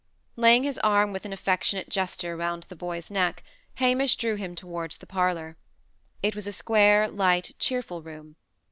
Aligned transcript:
Laying 0.35 0.63
his 0.63 0.79
arm 0.79 1.13
with 1.13 1.25
an 1.25 1.31
affectionate 1.31 1.87
gesture 1.87 2.35
round 2.35 2.63
the 2.63 2.75
boy's 2.75 3.11
neck, 3.11 3.43
Hamish 3.75 4.15
drew 4.15 4.33
him 4.35 4.55
towards 4.55 4.97
the 4.97 5.05
parlour. 5.05 5.57
It 6.23 6.33
was 6.35 6.47
a 6.47 6.51
square, 6.51 7.07
light, 7.07 7.51
cheerful 7.59 8.01
room. 8.01 8.35